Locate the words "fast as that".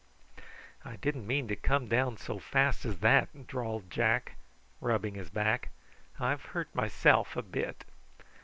2.39-3.45